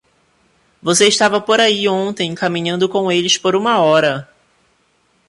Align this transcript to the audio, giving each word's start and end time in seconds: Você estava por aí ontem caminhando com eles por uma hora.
Você 0.81 1.07
estava 1.07 1.39
por 1.39 1.59
aí 1.59 1.87
ontem 1.87 2.33
caminhando 2.33 2.89
com 2.89 3.11
eles 3.11 3.37
por 3.37 3.55
uma 3.55 3.77
hora. 3.77 4.27